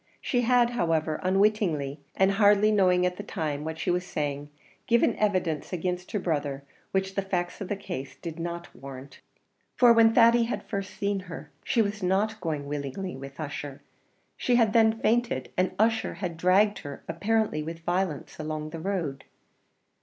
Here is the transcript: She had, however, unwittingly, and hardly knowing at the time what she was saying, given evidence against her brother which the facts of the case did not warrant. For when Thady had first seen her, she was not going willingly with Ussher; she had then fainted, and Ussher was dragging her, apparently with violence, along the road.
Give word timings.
She 0.19 0.41
had, 0.41 0.71
however, 0.71 1.19
unwittingly, 1.21 1.99
and 2.15 2.31
hardly 2.31 2.71
knowing 2.71 3.05
at 3.05 3.17
the 3.17 3.21
time 3.23 3.63
what 3.63 3.77
she 3.77 3.91
was 3.91 4.03
saying, 4.03 4.49
given 4.87 5.15
evidence 5.17 5.71
against 5.71 6.11
her 6.11 6.19
brother 6.19 6.63
which 6.89 7.13
the 7.13 7.21
facts 7.21 7.61
of 7.61 7.67
the 7.67 7.75
case 7.75 8.15
did 8.15 8.39
not 8.39 8.75
warrant. 8.75 9.19
For 9.75 9.93
when 9.93 10.15
Thady 10.15 10.45
had 10.45 10.63
first 10.63 10.95
seen 10.95 11.19
her, 11.29 11.51
she 11.63 11.83
was 11.83 12.01
not 12.01 12.41
going 12.41 12.65
willingly 12.65 13.15
with 13.15 13.39
Ussher; 13.39 13.83
she 14.35 14.55
had 14.55 14.73
then 14.73 14.99
fainted, 15.01 15.51
and 15.55 15.75
Ussher 15.77 16.17
was 16.19 16.31
dragging 16.35 16.81
her, 16.81 17.03
apparently 17.07 17.61
with 17.61 17.81
violence, 17.85 18.39
along 18.39 18.71
the 18.71 18.79
road. 18.79 19.25